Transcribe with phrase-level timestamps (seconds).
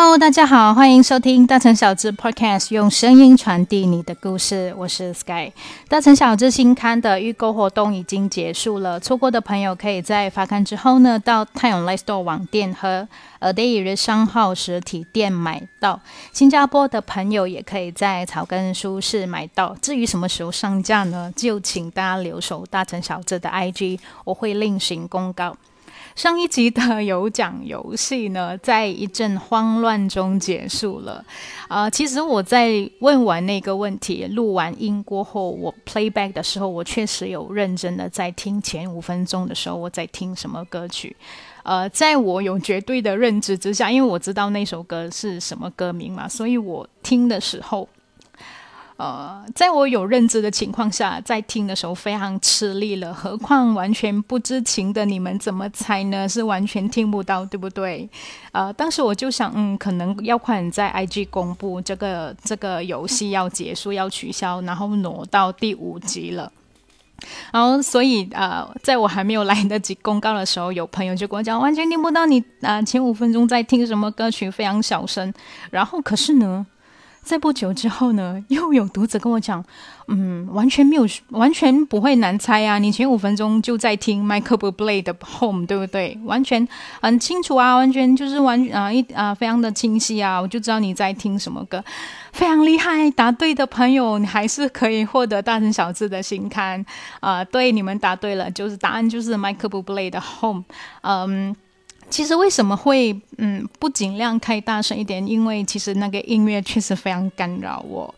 [0.00, 4.72] Hello，大家好，欢迎收听大城小智 Podcast，用声音传递你的故事。
[4.78, 5.50] 我是 Sky。
[5.88, 13.08] 大城小智新刊的预购活动已经结束了，错过的朋友可以在发刊之后呢，到太永 Live Store 网店和
[13.40, 16.00] A Day 日商号实体店买到。
[16.32, 19.76] 新加坡的朋友也可以在草根书市买到。
[19.82, 25.56] 至于什么时候上架呢，就请大家留守大城小智的 IG，我会另行公告。
[26.18, 31.24] 上一集的有奖游戏呢，在一阵慌乱中结束了。
[31.68, 41.14] 啊，其实我在问完那个问题、录完音过后，我 playback 的时候，我确实有认真的在听前五分钟的时候，我在听什么歌曲。
[41.62, 47.88] 呃，在我有绝对的认知之下，因为我知道那首歌是什么歌名嘛，所以我听的时候。
[48.98, 56.28] 呃，在我有认知的情况下，在听的时候非常吃力了，何况完全不知情的你们怎么猜呢？
[56.28, 58.08] 是完全听不到，对不对？
[58.50, 66.52] 呃，当时我就想，嗯，可能要快在 IG 公布这个这个游戏要结束要取消，然后挪到第五集了。
[67.52, 75.32] 然后，所以呃，在我还没有来得及公告的时候，有朋友就跟我讲，完全听不到你啊，前五分钟在听什么歌曲，非常小声。
[75.70, 76.66] 然后，可是呢？
[77.28, 79.62] 在不久之后呢，又有读者跟我讲，
[80.06, 82.78] 嗯，完全没有，完全不会难猜啊！
[82.78, 86.18] 你前五分钟就在听 Michael Bublé 的 Home，对不对？
[86.24, 86.66] 完全
[87.02, 91.84] 很清楚啊，完全就是完啊一啊非常的清晰啊，我就知道你在听什么歌，
[92.32, 93.10] 非常厉害！
[93.10, 96.82] 答对的朋友，你还是可以获得大城小智的新刊
[97.20, 97.44] 啊！
[97.44, 100.64] 对，你们答对了，就是答案就是 Michael Bublé 的 Home，
[101.02, 101.54] 嗯。
[102.10, 105.26] 其实为什么会嗯不尽量开大声一点？
[105.26, 108.12] 因为其实那个音乐确实非常干扰我，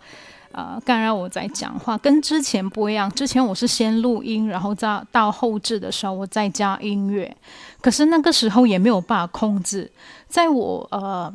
[0.53, 3.11] 呃，干扰我在讲话，跟之前不一样。
[3.11, 7.37] 之前我是先录音，然后再到后置的时候我再加音乐，
[7.81, 9.91] 可是那个时候也没有办法控制。
[10.29, 11.33] 在我呃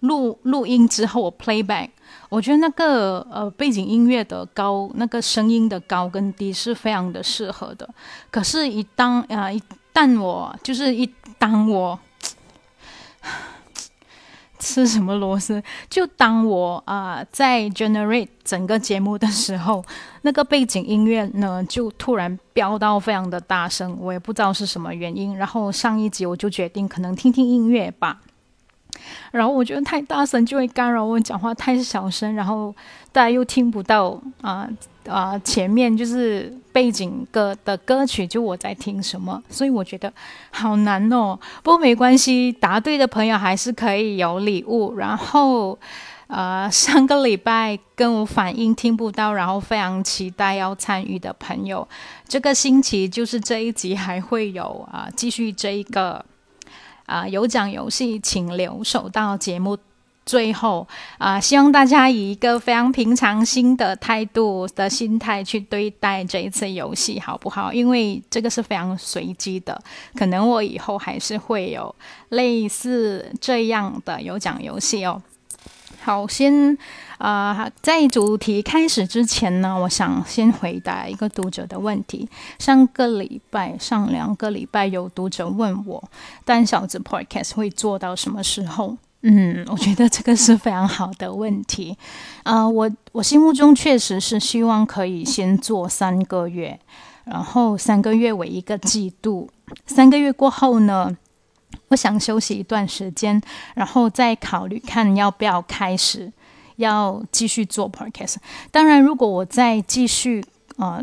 [0.00, 1.88] 录录音之后，我 playback，
[2.28, 7.88] 我觉得那个呃背景音乐的高，那个声音的高跟低是非常的适合的。
[8.30, 9.60] 可是，一当啊一
[9.92, 11.10] 旦我就是一。
[11.44, 11.98] 当我
[14.58, 15.62] 吃什么螺丝？
[15.90, 19.84] 就当我啊在 generate 整个节目的时候，
[20.22, 25.36] 那个背景音乐呢就突然飙到非常的大声，我也不知道是什么原因。
[25.36, 28.22] 然后上一集我就决定可能听听音乐吧。
[29.30, 32.74] 然后我觉得太大声就会干扰我讲话，太小声，然后
[33.12, 34.66] 大家又听不到啊
[35.06, 40.12] 啊前面就是背景歌的歌曲，就我在听什么，所以我觉得
[40.50, 41.38] 好难哦。
[41.62, 44.96] 不过没关系，答对的朋友还是可以有礼物。
[44.96, 45.78] 然后
[46.26, 51.86] 呃上个礼拜跟我反映听不到，然后非常期待要参与的朋友，
[52.26, 56.24] 这个星期就是这一集还会有啊继续这一个。
[57.06, 59.76] 啊，有奖游戏，请留守到节目
[60.26, 60.86] 最后
[61.18, 61.38] 啊！
[61.40, 67.72] 希望大家以一个非常平常心的态度的心态去对待这一次游戏，好不好？
[67.72, 69.80] 因为这个是非常随机的，
[70.14, 71.94] 可能我以后还是会有
[72.30, 75.22] 类似这样的有奖游戏哦。
[76.02, 76.76] 好，先。
[77.16, 82.28] 啊，在主题开始之前呢，我想先回答一个读者的问题。
[82.58, 86.10] 上个礼拜、上两个礼拜有读者问我，
[86.44, 88.98] 单小子 Podcast 会做到什么时候？
[89.26, 91.96] 嗯，我觉得这个是非常好的问题。
[92.42, 96.78] 啊，我我心目中确实是希望可以先做三个月，
[97.24, 99.48] 然后三个月为一个季度，
[99.86, 101.16] 三个月过后呢，
[101.88, 103.40] 我想休息一段时间，
[103.74, 106.30] 然后再考虑看要不要开始。
[106.76, 108.34] 要继续做 podcast，
[108.72, 111.00] 当然，如果我再继续呃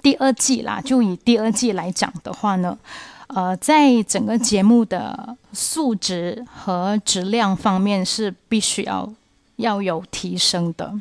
[0.00, 2.78] 第二季啦，就以第二季来讲的话呢，
[3.26, 9.12] 呃，在整个节目的素质和质量方面是必须要
[9.56, 11.00] 要有提升的。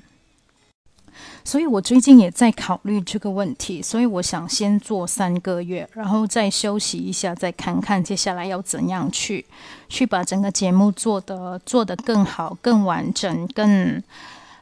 [1.45, 9.45] 所以我最近也在考虑这个问题，所以我想先做三个月，然后再休息一下，再看看接下来要怎样去
[9.89, 14.01] 去把整个节目做得做得更好、更完整、更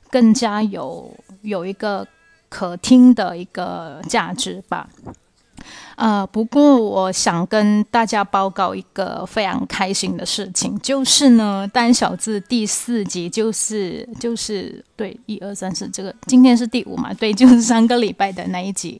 [0.10, 2.06] 更加有有一个
[2.50, 4.90] 可听的一个价值吧。
[6.02, 17.14] 呃，不过我想跟大家报告一个非常开心的事情，就是呢，单小字第四集，就是就是对，一二三四，这个今天是第五嘛？
[17.14, 19.00] 对，就是上个礼拜的那一集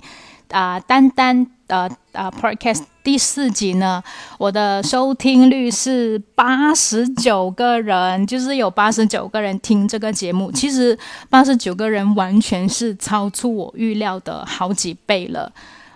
[0.52, 4.04] 啊，单单呃啊，podcast 第四集呢，
[4.38, 10.96] 我的收听率是八十九个人，就是有八十九个人听这个节目，其实
[11.32, 15.52] 八十九个人完全是超出我预料的好几倍了。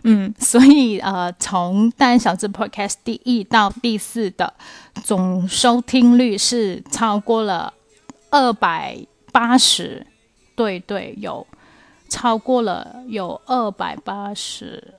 [0.07, 4.53] 嗯，所以呃，从大小子 Podcast 第一到第四的
[5.03, 7.73] 总收听率是超过了
[8.29, 8.95] 二百
[9.31, 10.05] 八十，
[10.55, 11.47] 对对，有
[12.07, 14.93] 超过了有二百八十，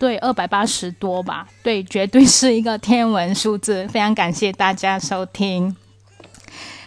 [0.00, 5.76] 对，二百八十多吧，对，绝对是一个天文数字，非常感谢大家收听。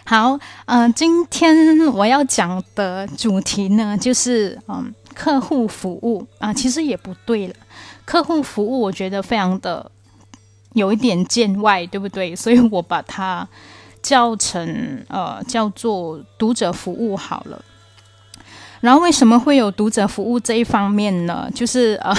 [0.08, 4.94] 好，嗯，今天我要讲的主题呢，就是嗯。
[5.14, 7.54] 客户服务啊，其实也不对了。
[8.06, 9.90] 客户服务我觉得非常的
[10.72, 12.34] 有一点见外，对不对？
[12.34, 13.46] 所以我把它
[14.00, 17.62] 叫成呃叫做读者服务好了。
[18.80, 21.50] 然后为什么会有读者服务这一方面呢？
[21.54, 22.14] 就是呃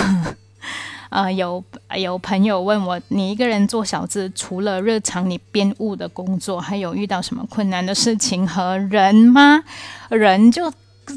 [1.10, 1.64] 呃有
[1.96, 9.64] 有朋友问我，你一个人做小资，除了日常你编务的工作，还有遇到什么困难的事情和人吗？
[10.10, 10.72] 人就。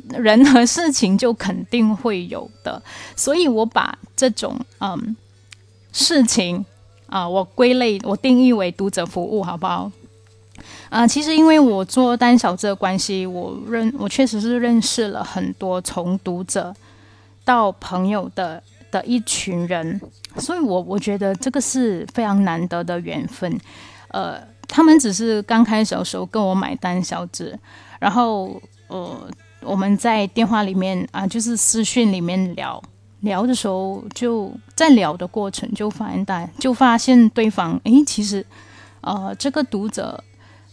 [0.09, 2.83] 人和事情就肯定会有的，
[3.15, 5.15] 所以我把这种嗯
[5.93, 6.65] 事情
[7.09, 9.93] 啊，我归类我定义为读者服务，好不好？
[10.89, 16.75] 啊，其实因为我做单小资的关系，我认我确实是认识了很多从读者
[17.45, 18.63] 到朋友的
[18.93, 20.01] 的一群人，
[20.37, 23.61] 所以我我觉得这个是非常难得的缘分。
[24.11, 27.59] 呃，他们只是刚开始的时候跟我买单小子，
[27.99, 29.29] 然后呃。
[29.65, 32.83] 我们在电话里面啊，就是私讯里面聊
[33.21, 38.45] 聊的时候，就在聊的过程就发现，大就发现对方，诶，其实，
[39.03, 40.25] 呃，这个读者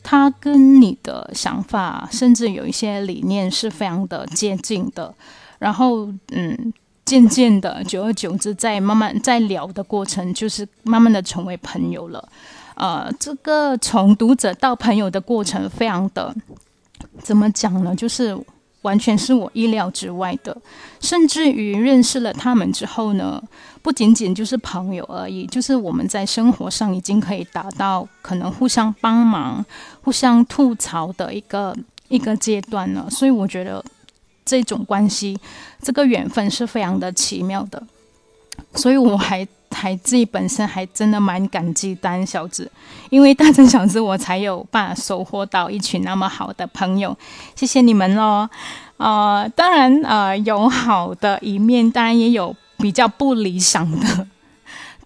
[0.01, 5.13] 他跟你的想法，甚至有一些理念是非常的接近的。
[5.59, 6.73] 然后，嗯，
[7.09, 12.29] 渐渐的，久而久之，在慢慢在聊的过程，就是慢慢的成为朋友了。
[12.75, 16.35] 呃，这个从读者到朋友的过程，非常的
[17.23, 17.95] 怎么讲呢？
[17.95, 18.37] 就是。
[18.83, 20.55] 完全是我意料之外的，
[21.01, 23.43] 甚至于认识了他们之后呢，
[23.81, 29.63] 不仅仅就是朋友而已，就是我们在生活上已经可以达到可能互相帮忙、
[30.01, 31.75] 互相吐槽的一个
[32.07, 33.05] 一个阶段了。
[33.09, 33.83] 所以我觉得
[34.49, 35.37] 这种关系，
[35.81, 37.83] 这个缘分是非常的奇妙的。
[38.73, 39.47] 所以我还。
[39.71, 42.69] 还自己本身还真的蛮感激丹小子，
[43.11, 47.15] 因为大成小子我才有办法收获到一群那么好的朋友，
[47.55, 48.49] 谢谢你们喽。
[48.97, 54.27] 呃，当然呃有好的一面，当然也有比较不理想的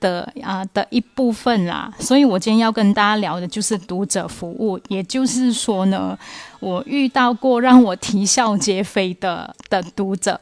[0.03, 1.89] 的啊的一部分啦。
[1.97, 6.17] 所以我今天要跟大家聊的就是读者服务，也就是说呢，
[6.59, 10.39] 我遇到过让我啼笑皆非的的读者。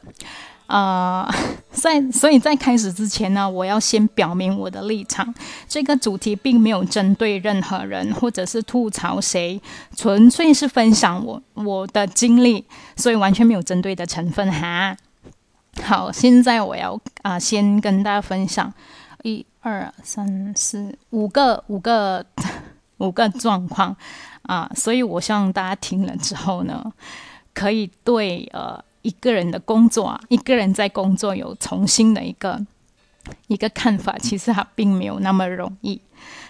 [0.68, 1.28] 呃，
[1.70, 5.34] 在所以在开始之前呢，我要先表明我的立场。
[5.68, 9.60] 这个主题并没有针对任何人，或者是吐槽谁，
[9.94, 12.64] 纯粹是分享我我的经历，
[12.96, 14.96] 所以完全没有针对的成分哈。
[15.82, 18.72] 好，现在我要啊，先跟大家分享
[19.24, 22.22] 一二三四五个五个
[22.98, 23.96] 五个状况
[24.42, 26.92] 啊，所以我希望大家听了之后呢，
[27.54, 28.84] 可以对呃。
[29.02, 32.64] 一个人的工作啊，一个人在工作有重新的一个
[33.48, 36.00] 一个看法，其实它并没有那么容易。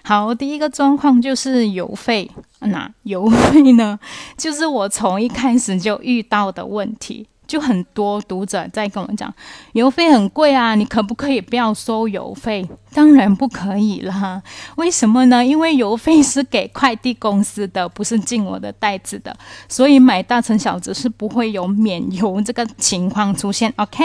[0.04, 3.98] 好，第一个状况就是邮费，那邮费呢，
[4.36, 7.26] 就是我从一开始就遇到的问题。
[7.52, 9.30] 就很多读者在跟我讲，
[9.74, 12.66] 邮费很贵啊，你可不可以不要收邮费？
[12.94, 14.42] 当然不可以啦，
[14.76, 15.44] 为什么呢？
[15.44, 19.36] 因为邮费是给快递公司的，不是进我的袋子的，
[19.68, 23.70] 所以买大成小子是不会有免邮这个情况出现。
[23.76, 24.02] OK，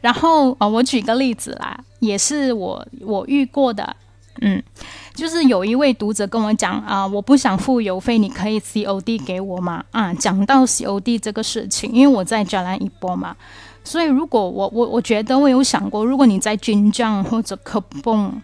[0.00, 3.94] 然后啊，我举个例子啦，也是我我遇过的，
[4.40, 4.62] 嗯。
[5.14, 9.82] 就是有一位读者跟我讲啊，我不想付邮费，你可以 COD 给我吗？
[9.90, 13.34] 啊，讲到 COD 这个事情，因为我在加兰一波嘛，
[13.82, 18.42] 所以如果我我我觉得我有想过，如果你在军将或者科蹦、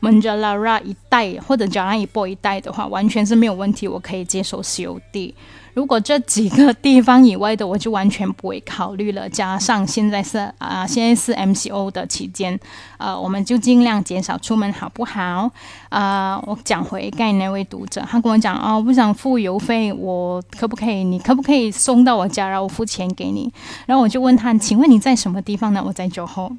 [0.00, 5.32] 蒙加拉拉一带或者加兰一波一带的话，完全是没有问题，我可以接受 COD。
[5.74, 9.28] 如果这几个地方以外的，我就完全不会考虑了。
[9.28, 12.58] 加上现在是啊，现在是 MCO 的期间，
[12.98, 15.50] 呃，我们就尽量减少出门，好不好？
[15.88, 21.04] 啊，我讲回刚才那位读者，他跟我讲哦，不想付邮费，我可不可以？
[21.04, 23.52] 你可不可以送到我家，然后我付钱给你？
[23.86, 25.82] 然后我就问他，请问你在什么地方呢？
[25.86, 26.50] 我在酒后。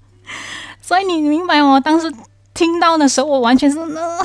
[0.82, 2.12] 所以你明白我当时
[2.54, 4.24] 听到的时候，我完全是那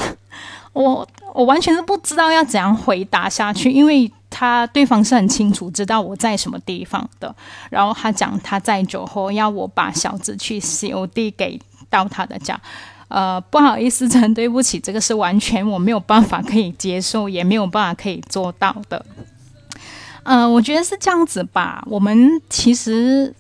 [0.74, 1.08] 我。
[1.34, 7.34] 我完全是不知道要怎样回答下去，因为他对方是很清楚知道我在什么地方的，
[7.70, 11.60] 然后他讲他在酒后要我把小子去 COD 给
[11.90, 12.60] 到他的家，
[13.08, 19.06] 呃，不好意思，真对不起，这个是完全我没有办法可以接受，也没有办法可以做到的。
[20.24, 23.34] 呃，我觉得是这样子吧，我们其实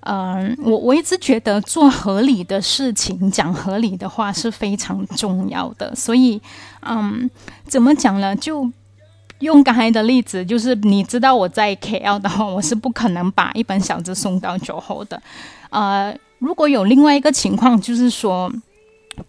[0.00, 5.94] 嗯，我我一直觉得做合理的事情、讲合理的话是非常重要的。
[5.94, 6.40] 所以，
[6.82, 7.28] 嗯，
[7.66, 8.34] 怎么讲呢？
[8.36, 8.70] 就
[9.40, 15.20] 用刚才的例子，就是你知道我在 KL 的话，我是不可能把一本小字送到酒后的。
[15.70, 18.52] 呃，如果有另外一个情况，就是说，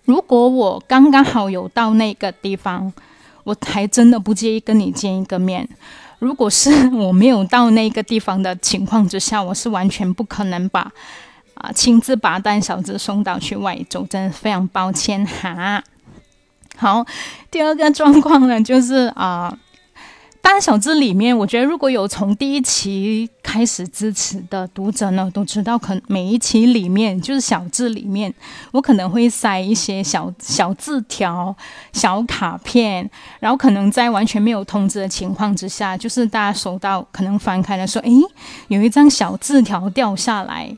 [0.06, 2.92] 如果我刚刚好有到那个地方，
[3.44, 5.68] 我还真的不介意跟你见一个面。
[6.20, 10.92] 如果是我没有到那个地方的情况之下，我是完全不可能把
[11.54, 15.84] 啊亲自把单小子送到去外州，真的非常抱歉哈。
[16.80, 17.06] 好，
[17.52, 19.56] 第二个状况呢，就是啊。
[20.42, 28.34] 大小字里面，我觉得如果有从第一期开始支持的读者呢，都知道，可每一期里面就是小字里面，
[28.72, 31.56] 我可能会塞一些小小字条、
[31.92, 33.08] 小卡片，
[33.40, 38.12] 然后可能在完全没有通知的情况之下，就是大家收到，可能翻开了说，诶，
[38.70, 40.76] 有一张小字条掉下来。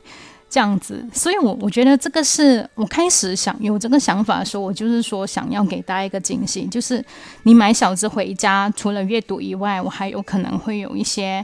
[0.52, 7.02] 这样子，所以我我觉得这个是我开始想有这个想法的时候，我就是说想要给大家一个惊喜，就是
[7.44, 11.42] 你买小字回家，除了阅读以外，我还有可能会有一些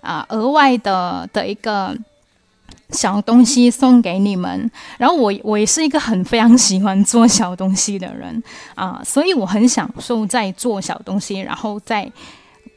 [0.00, 1.96] 啊额外的的一个
[2.90, 4.68] 小东西送给你们。
[4.98, 8.42] 然后我我也是一个很非常喜欢做小东西的人
[8.74, 12.10] 啊，所以我很享受在做小东西，然后在。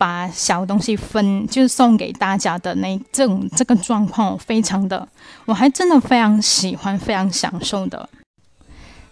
[0.01, 5.08] 把小东西分，就是送给大家的那这种这个状况，我非常的，
[5.46, 8.10] 我还真的非常喜欢，非常享受的。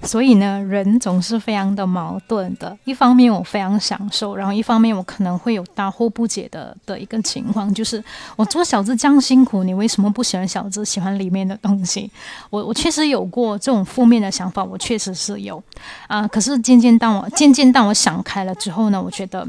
[0.02, 2.76] 所以呢，人总是非常的矛盾的。
[2.86, 8.04] 一方面我非常享受，然后一方面我可能会有大惑不解的的一个情况，就是
[8.36, 12.10] 我做小资这样辛苦，你为什么不喜欢小资，喜欢里面的东西？
[12.50, 15.62] 我我确实有过这种负面的想法，我确实是有
[16.08, 16.28] 啊。
[16.28, 19.48] 可是渐渐当我渐渐当我想开了之后呢，我觉得。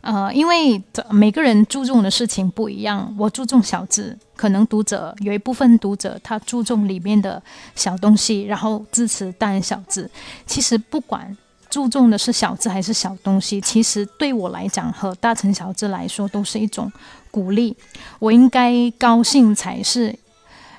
[0.00, 7.42] 呃，因为每个人注重的事情不一样，我注重小字，可能读者有一部分读者他注重里面的
[7.74, 10.08] 小东西，然后支持大人小字。
[10.46, 11.36] 其实不管
[11.68, 16.90] 注重的是小字还是小东西，其实对我来讲和大成小字来说都是一种
[17.32, 17.76] 鼓励。
[18.20, 20.16] 我应该高兴才是，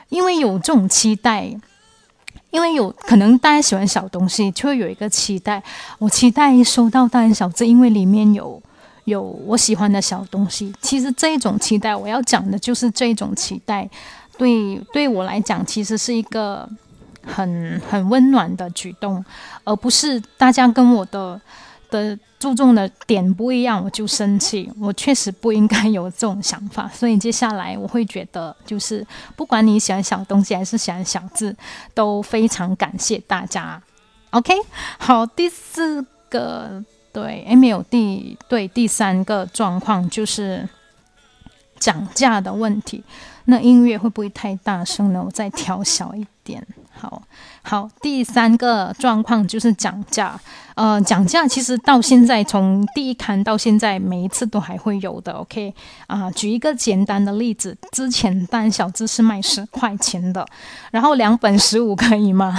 [0.08, 1.54] 因为有这种期待，
[2.52, 5.62] 因为有可能大家喜欢小东西，就会有一个期待。
[5.98, 8.64] 我期待收到大人小字，因为里面有。
[9.10, 13.89] 有我喜欢的小东西，其实这一种期待，我要讲的就是这种期待，
[14.38, 16.68] 对对我来讲，其实是一个
[17.25, 19.24] 很很温暖的举动，
[19.63, 21.39] 而不是大家跟我的
[21.89, 24.72] 的注重的点不一样，我就生气。
[24.80, 31.56] 我确实不应该有这种想法，所以接下来我会觉得，就是不管你喜欢小东西还是喜欢小字，
[31.94, 33.82] 都非常感谢大家。
[34.30, 34.54] OK，
[34.98, 36.84] 好，第四个。
[37.12, 40.68] 对，M 有第对第三个状况就是
[41.78, 43.04] 涨价的问题。
[43.46, 45.24] 那音乐会不会太大声呢？
[45.25, 46.66] 我再调小一点。
[46.92, 47.24] 好
[47.63, 50.39] 好，第三个状况就是涨价。
[50.75, 55.32] 呃，涨价其实到现在从第一刊到现在，每一次都还会有的。
[55.32, 55.74] OK，
[56.08, 60.46] 啊，举一个简单的例子，之前单小字是卖十块钱的，
[60.92, 62.56] 然后两本十五可以吗？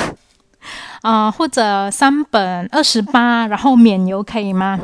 [1.02, 4.79] 啊， 或者三本二十八，然后免邮可以吗？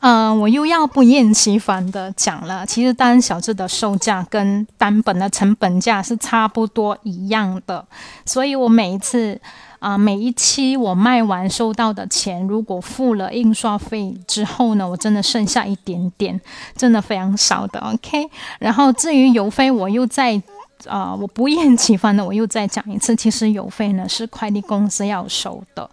[0.00, 2.66] 嗯，我又要不厌其烦的讲了。
[2.66, 7.82] 其实单小字的售价跟单本的成本价是差不多一样的，
[8.26, 9.40] 所以我每一次
[9.78, 16.38] 啊，每一期我卖完收到的钱，如果付了印刷费之后呢，我真的剩下一点点，
[16.76, 17.80] 真的非常少的。
[17.80, 18.28] OK，
[18.58, 20.42] 然后至于邮费，我又在。
[20.88, 25.88] 啊，我不厌其烦的，我又再讲一次，其实邮费呢是快递公司要收的，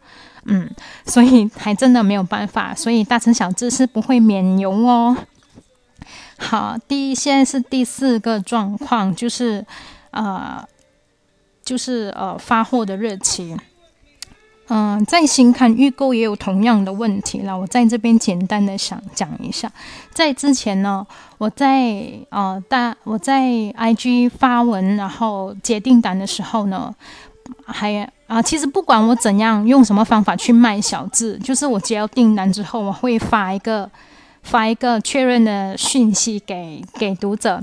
[0.45, 0.69] 嗯，
[1.05, 5.15] 所以还真的没有办法，所以大城小智是不会免邮哦。
[6.37, 9.65] 好，第一现在是第四个状况，就是
[10.11, 10.67] 呃，
[11.63, 13.55] 就是呃发货的日期。
[14.73, 17.59] 嗯，在新刊预购也有同样的问题了。
[17.59, 19.69] 我在这边简单的想讲一下，
[20.13, 21.05] 在之前呢，
[21.37, 26.95] 我在呃大我在 IG 发文，然后接订单的时候呢，
[27.65, 33.91] 还啊，其实不管我怎样用什么方法去卖小字，就是我接到订单之后，我会发一个
[34.41, 37.61] 发一个确认的讯息给给读者，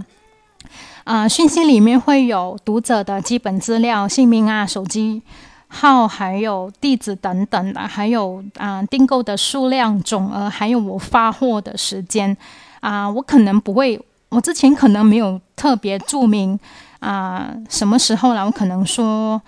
[1.05, 5.23] 啊，讯息里面会有读者的基本资料、姓名啊、手机。
[5.69, 12.37] 号还有地址等等的，还有啊订购的数量总额，还有我发货的时间
[12.81, 16.59] 啊，我可能不会，我之前可能没有特别注明
[17.01, 19.41] 啊什么时候了，我可能说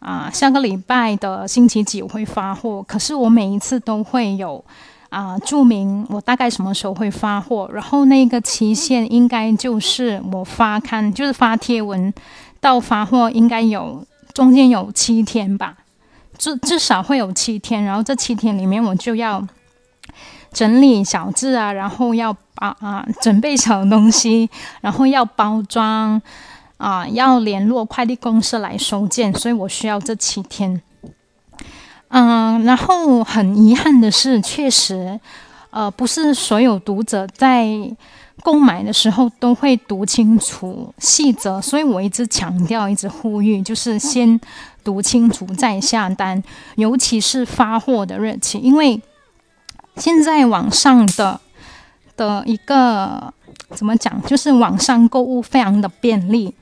[0.00, 4.64] 啊下个礼拜的星期几我会发货，可是我每一次都会有
[5.10, 12.12] 啊注明我大概什么时候会发货，然后那个期限应该就是我发刊就是发贴文。
[12.58, 14.04] 到发货应该有
[14.36, 15.78] 中间有七天吧，
[16.36, 17.82] 至至少会有七天。
[17.82, 19.42] 然后这七天里面，我就要
[20.52, 24.50] 整理小字啊，然后要把啊准备小东西，
[24.82, 26.20] 然后要包装
[26.76, 30.82] 啊，要联络快递公司来收件，所以我需要这七天。
[32.08, 35.18] 嗯，然后很遗憾的是，确实，
[35.70, 37.66] 呃，不是所有读者在
[38.46, 44.40] 购买的时候都会读清楚细则，所以我一直强调，一直呼吁，就是先
[44.84, 46.40] 读清楚再下单，
[46.76, 49.02] 尤其是发货的日期，因为
[49.96, 51.40] 现在网上的
[52.16, 53.34] 的一个
[53.70, 56.54] 怎么讲，就是网上购物非常的便利，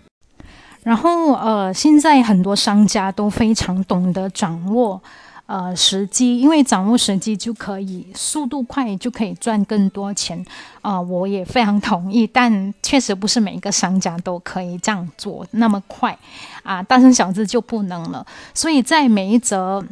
[0.84, 5.02] 然后呃，现在很多商家都非常懂得掌握。
[5.46, 10.42] 呃，时机，因为掌握时机就可以速度快，就可以赚更多钱。
[10.80, 16.18] 啊，我也非常同意，但确实不是每一个商家都可以这样做那么快。
[16.62, 18.26] 啊，大声小字就不能了。
[18.54, 19.84] 所以在每一则、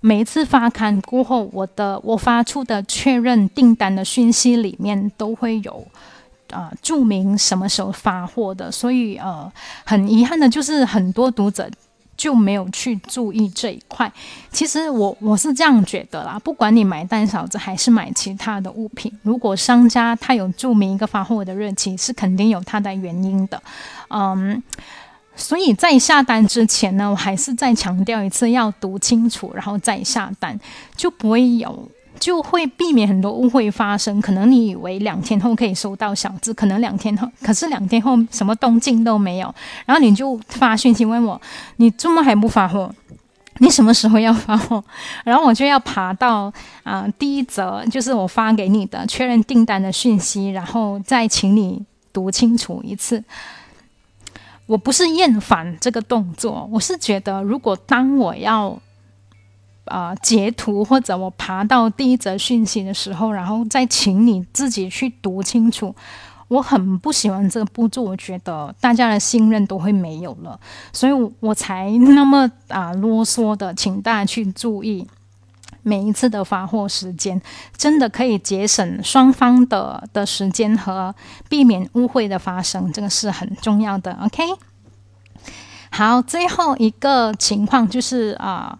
[0.00, 5.86] 每一次发刊过后，我的我发出的确认订单的讯息里面都会有
[6.50, 8.72] 啊注明什么时候发货的。
[8.72, 9.50] 所以呃，
[9.84, 11.70] 很遗憾的就是很多读者。
[12.16, 14.12] 就没有去注意这一块。
[14.50, 23.62] 其实我我是这样觉得啦，不管你买蛋勺子还是买其他的物品，如果商家他有注明一个发货的日期，是肯定有他的原因的。
[24.08, 24.62] 嗯，
[25.36, 30.58] 所以在下单之前呢，我还是再强调一次，要读清楚，然后再下单，
[30.96, 31.88] 就不会有。
[32.24, 34.18] 就会避免很多误会发生。
[34.18, 39.54] 可能你以为两天后可以收到小字，可能两天后，可是两天后什么动静都没有。
[39.84, 41.38] 然后你就发讯息问我，
[41.76, 42.90] 你周末还不发货？
[43.58, 44.82] 你什么时候要发货？
[45.22, 46.50] 然后我就要爬到
[46.82, 53.22] 啊第一则，就是我发给你的确认订单的讯息，然后再请你读清楚一次。
[54.64, 58.80] 我不是厌烦这个动作，我是觉得如果当我要。
[59.86, 65.94] 啊，截图或者我爬到第一则讯息的时候，然后再请你自己去读清楚。
[66.48, 70.60] 我很不喜欢这个步骤，我觉得大家的信任都会没有了，
[70.92, 75.06] 所以我才那么啊啰嗦的，请大家去注意
[75.82, 77.40] 每一次的发货时间，
[77.76, 81.14] 真的可以节省双方的的时间和
[81.48, 84.12] 避免误会的发生，这个是很重要的。
[84.22, 84.42] OK，
[85.90, 88.78] 好，最后一个情况就是啊。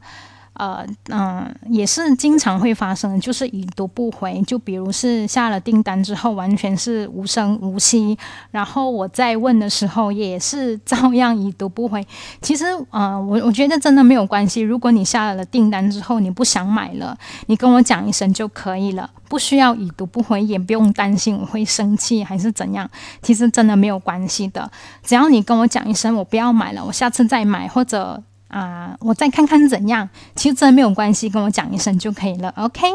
[0.54, 4.40] 呃嗯，也是经常会发生，就是已读不回。
[4.42, 8.16] 就比如是下了订单之后，完全是无声无息，
[8.50, 12.06] 然后我在问的时候也是照样已读不回。
[12.40, 14.60] 其实，呃，我我觉得真的没有关系。
[14.60, 22.88] 如果你下了订单之后你不想买了，你跟我讲一声就可以了，不需要已读不回，也不用担心我会生气还是怎样。
[23.22, 24.70] 其实真的没有关系的，
[25.02, 28.22] 只要你跟我讲一声，我不要买了，我下次再买或者。
[28.54, 32.54] 啊，我再看看怎样，其实真的没有关系，跟我讲一声就可以了。
[32.56, 32.86] OK，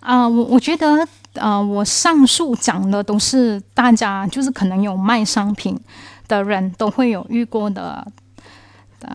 [0.00, 5.78] 啊，我我觉得，呃，我上述讲的都是大家就是可能有卖商品
[6.26, 8.04] 的人都会有遇过的，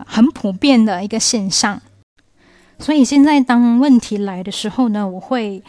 [0.06, 1.78] 很普遍的一个现象。
[2.78, 5.62] 所以现在当问题来的时候呢，我会，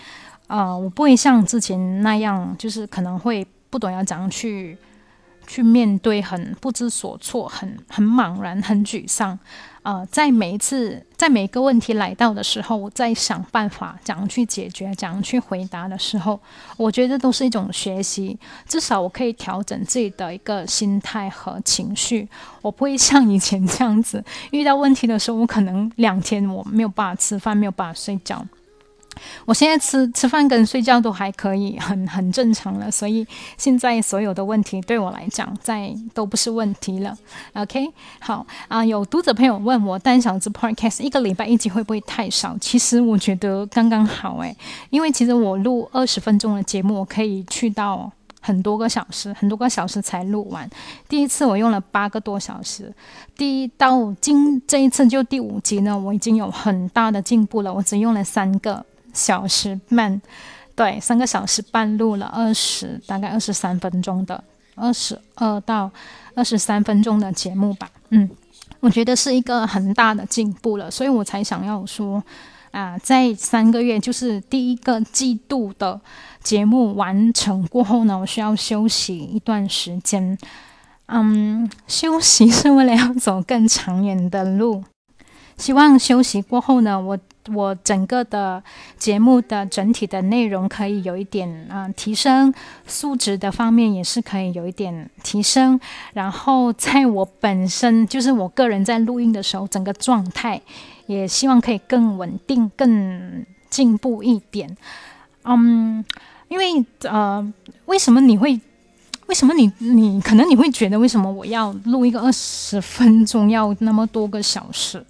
[0.47, 4.77] 呃，我不会像之前那样，就是可能会不懂要怎样去。
[5.51, 9.37] 去面对很不知所措，很很茫然，很沮丧。
[9.83, 16.39] 呃，在每一次，在每一个问题来到的时候，我在想办法怎样去解决，怎样去回答的时候，
[16.77, 18.39] 我觉得都是一种学习。
[18.65, 22.25] 至少我可以调整自己的一个心态和情绪，
[22.61, 28.45] 我不会像以前这样子，遇到问题的时候，我可能两天我没有办法吃饭，没有办法睡觉。
[29.45, 33.25] 我现在吃吃饭跟睡觉都还可以， 很很正常了，所以
[33.57, 37.15] 现在所有的问题对我来讲，在都不是问题了。
[37.53, 42.57] OK，好啊，有读者朋友问我，单小子 Podcast 一个礼拜一集会不会太少？
[42.59, 44.55] 其实我觉得刚刚好诶，
[44.89, 50.69] 因为其实我录二十分钟的节目，我可以去到很多个小时，很多个小时才录完。
[51.07, 52.91] 第一次我用了八个多小时，
[53.35, 58.85] 第一到今这一次就第五集呢，我已经有很大的进步了，我只用了三个。
[59.13, 60.21] 小时半，
[60.75, 64.43] 对，三个小时半录了二十，大概二十三分钟的，
[64.75, 65.91] 二十二到
[66.33, 67.89] 二十三分钟的节目吧。
[68.09, 68.29] 嗯，
[68.79, 72.23] 我觉得是一个很大的进步了，所以我才想要说，
[72.71, 75.99] 啊，在三个月，就是第一个季度的
[76.41, 80.37] 节目完成过后呢，我需要休息一段时间。
[81.07, 84.83] 嗯，休息是为了要走更长远的路。
[85.57, 87.19] 希望休息过后呢，我。
[87.53, 88.63] 我整个的
[88.97, 92.53] 节目的整体的内容可以有一点啊提升，
[92.85, 95.79] 素质的方面也是可以有一点提升。
[96.13, 100.61] 然后在我本身就是我个人在录音的时候，整个状态
[101.07, 104.77] 也希望可以更稳定、更进步一点。
[105.43, 106.05] 嗯，
[106.47, 107.53] 因为呃，
[107.85, 108.59] 为什么你会？
[109.27, 115.01] 为什么你你可能你会觉得为什么我要录一个二十分钟要那么多个小时？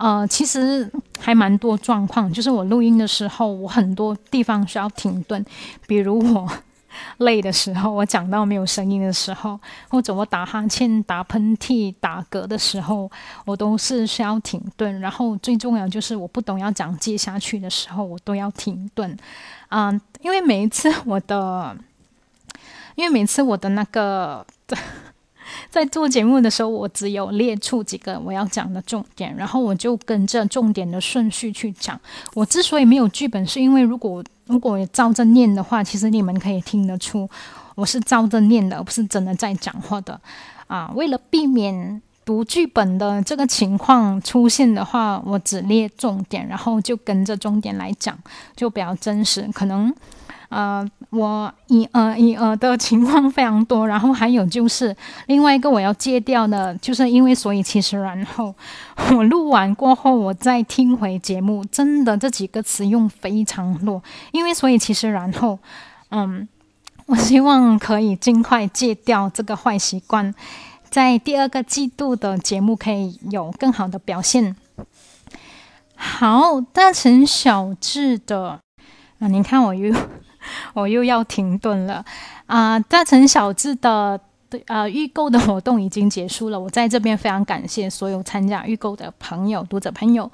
[0.00, 5.44] 呃，其实还蛮多状况，就是我录音的时候，我很多地方需要停顿，
[5.86, 6.48] 比如我
[7.18, 9.60] 累的时候，我讲到没有声音的时候，
[9.90, 13.10] 或者我打哈欠、打喷嚏、打嗝的时候，
[13.44, 14.98] 我都是需要停顿。
[15.00, 19.14] 然后最重要就是我不懂要讲接下去的时候，我都要停顿。
[19.68, 21.76] 嗯，因为每一次我的，
[22.94, 24.46] 因为每次我的那个。
[25.70, 31.98] 在做节目的时候，我只有列出几个我要讲的重点，然后我就跟着重点的顺序去讲。
[32.34, 37.28] 我之所以没有剧本，是因为如果如果照着念的话，其实你们可以听得出
[37.74, 40.20] 我是照着念的，而不是真的在讲话的。
[40.66, 48.18] 啊，为了避免读剧本的这个情况出现的话，我只列重点，然后就跟着重点来讲，
[48.54, 49.48] 就比较真实。
[49.52, 49.94] 可能。
[50.50, 54.96] 呃，我一呃一呃的情况非常多，然后还有就是
[55.26, 58.54] 另外一个我要戒掉的，就是因为所以其实然后
[59.10, 65.58] 我录完过后，我再听回节目，真的这几个词用非常弱，因为所以其实然后，
[66.10, 66.48] 嗯，
[67.06, 70.32] 我希望可以尽快戒掉这个坏习惯，
[70.90, 74.54] 在第二个季度的节目可以有更好的表现。
[75.96, 78.60] 好，大成小智的
[79.18, 79.92] 啊，你看我又。
[80.74, 82.04] 我又要停顿了
[82.46, 82.78] 啊！
[82.80, 84.20] 大成小智的
[84.66, 90.30] 呃预购的活动已经结束了，我在这边非常感谢所有参加预购的朋友、读者朋友。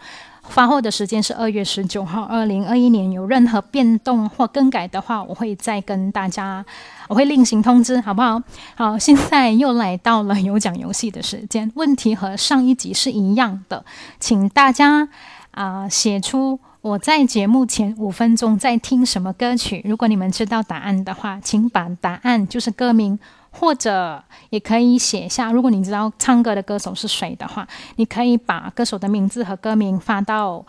[0.49, 6.65] 发货的时间是二月十九号，二零二一年有任何变动或更改的话，我会再跟大家，
[7.09, 8.41] 我会另行通知，好不好？
[8.77, 13.85] 好，现在又来到了有奖游戏的时间，问题和上一集是一样的，
[14.21, 15.09] 请大家
[15.51, 16.61] 啊写出。
[16.87, 19.83] 我在节目前五分钟在听什么歌曲？
[19.85, 23.19] 如果你们知道答案的话，请把答案就是歌名，
[23.51, 25.51] 或者也可以写下。
[25.51, 30.65] 如果你知道唱歌的歌手是谁的话，你可以把歌手的名字和歌名发到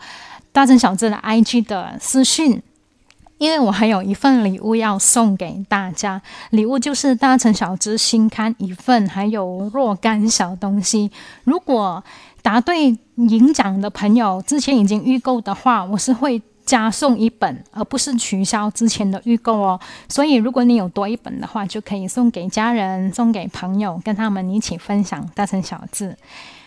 [0.50, 2.60] 大城小智的 IG 的私讯，
[3.38, 6.20] 因为我还有一份礼物要送给大家。
[6.50, 11.12] 礼物就是大成小智新刊一份，还有若干小东西。
[11.44, 12.02] 如果
[12.48, 19.78] 答对赢奖的朋友，之前已经预购的话，我是会加送一本，而不是取消之前的预购哦。
[20.08, 26.16] 所以，如果你有多一本的话，就可以送给家人、送给朋友，跟他们一起分享大成小字，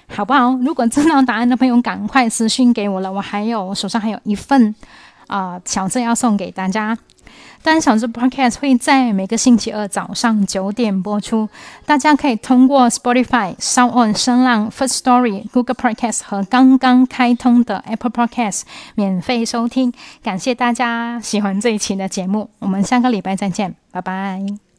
[0.07, 0.51] 好不好？
[0.57, 4.75] 如果知道答案的朋友，赶快私信给我了，我还有手上还有一份
[5.25, 6.95] 啊小字要送给大家。
[7.63, 11.49] 单小智 Podcast 会在每个星期二早上九点播出，
[11.85, 18.63] 大家可以通过 Spotify、SoundOn、声浪、First Story、Google Podcast 和刚刚开通的 Apple Podcast
[18.95, 19.93] 免费收听。
[20.23, 24.70] 感谢大家喜欢这一期的节目，我们下个礼拜再见，拜拜。